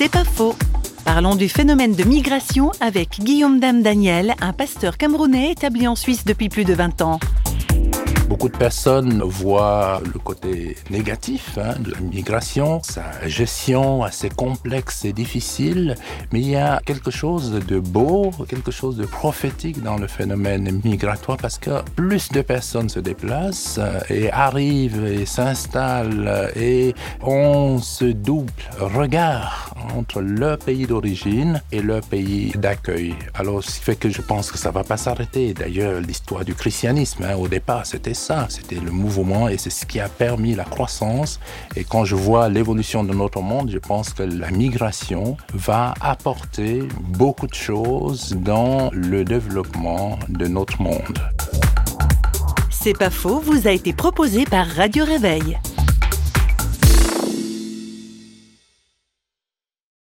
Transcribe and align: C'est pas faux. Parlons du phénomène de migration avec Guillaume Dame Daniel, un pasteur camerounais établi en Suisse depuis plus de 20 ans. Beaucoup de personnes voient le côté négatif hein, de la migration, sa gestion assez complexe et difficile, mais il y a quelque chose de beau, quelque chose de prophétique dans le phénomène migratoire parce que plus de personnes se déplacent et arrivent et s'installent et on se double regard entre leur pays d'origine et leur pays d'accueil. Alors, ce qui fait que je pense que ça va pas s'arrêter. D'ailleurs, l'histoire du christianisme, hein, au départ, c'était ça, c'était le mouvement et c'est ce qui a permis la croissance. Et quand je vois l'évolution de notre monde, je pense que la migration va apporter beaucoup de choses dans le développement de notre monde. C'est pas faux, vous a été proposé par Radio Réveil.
C'est 0.00 0.12
pas 0.12 0.22
faux. 0.22 0.54
Parlons 1.04 1.34
du 1.34 1.48
phénomène 1.48 1.92
de 1.92 2.04
migration 2.04 2.70
avec 2.80 3.18
Guillaume 3.18 3.58
Dame 3.58 3.82
Daniel, 3.82 4.36
un 4.40 4.52
pasteur 4.52 4.96
camerounais 4.96 5.50
établi 5.50 5.88
en 5.88 5.96
Suisse 5.96 6.24
depuis 6.24 6.48
plus 6.48 6.64
de 6.64 6.72
20 6.72 7.02
ans. 7.02 7.18
Beaucoup 8.28 8.50
de 8.50 8.56
personnes 8.56 9.22
voient 9.22 10.00
le 10.04 10.18
côté 10.20 10.76
négatif 10.90 11.58
hein, 11.58 11.74
de 11.80 11.92
la 11.92 12.00
migration, 12.00 12.80
sa 12.84 13.26
gestion 13.26 14.04
assez 14.04 14.28
complexe 14.28 15.04
et 15.06 15.14
difficile, 15.14 15.96
mais 16.30 16.42
il 16.42 16.50
y 16.50 16.56
a 16.56 16.80
quelque 16.84 17.10
chose 17.10 17.52
de 17.52 17.80
beau, 17.80 18.30
quelque 18.46 18.70
chose 18.70 18.98
de 18.98 19.06
prophétique 19.06 19.82
dans 19.82 19.96
le 19.96 20.06
phénomène 20.06 20.80
migratoire 20.84 21.38
parce 21.38 21.58
que 21.58 21.82
plus 21.96 22.28
de 22.28 22.42
personnes 22.42 22.90
se 22.90 23.00
déplacent 23.00 23.80
et 24.10 24.30
arrivent 24.30 25.06
et 25.06 25.24
s'installent 25.24 26.52
et 26.54 26.94
on 27.22 27.78
se 27.78 28.04
double 28.04 28.52
regard 28.78 29.67
entre 29.96 30.20
leur 30.20 30.58
pays 30.58 30.86
d'origine 30.86 31.62
et 31.72 31.80
leur 31.80 32.02
pays 32.02 32.52
d'accueil. 32.52 33.14
Alors, 33.34 33.62
ce 33.62 33.78
qui 33.78 33.84
fait 33.84 33.96
que 33.96 34.08
je 34.08 34.22
pense 34.22 34.50
que 34.50 34.58
ça 34.58 34.70
va 34.70 34.84
pas 34.84 34.96
s'arrêter. 34.96 35.54
D'ailleurs, 35.54 36.00
l'histoire 36.00 36.44
du 36.44 36.54
christianisme, 36.54 37.24
hein, 37.24 37.36
au 37.36 37.48
départ, 37.48 37.86
c'était 37.86 38.14
ça, 38.14 38.46
c'était 38.48 38.80
le 38.80 38.90
mouvement 38.90 39.48
et 39.48 39.58
c'est 39.58 39.70
ce 39.70 39.86
qui 39.86 40.00
a 40.00 40.08
permis 40.08 40.54
la 40.54 40.64
croissance. 40.64 41.40
Et 41.76 41.84
quand 41.84 42.04
je 42.04 42.14
vois 42.14 42.48
l'évolution 42.48 43.04
de 43.04 43.14
notre 43.14 43.40
monde, 43.40 43.70
je 43.70 43.78
pense 43.78 44.12
que 44.12 44.22
la 44.22 44.50
migration 44.50 45.36
va 45.54 45.94
apporter 46.00 46.82
beaucoup 47.00 47.46
de 47.46 47.54
choses 47.54 48.32
dans 48.32 48.90
le 48.92 49.24
développement 49.24 50.18
de 50.28 50.46
notre 50.46 50.80
monde. 50.82 51.18
C'est 52.70 52.96
pas 52.96 53.10
faux, 53.10 53.40
vous 53.40 53.66
a 53.66 53.72
été 53.72 53.92
proposé 53.92 54.44
par 54.44 54.66
Radio 54.66 55.04
Réveil. 55.04 55.58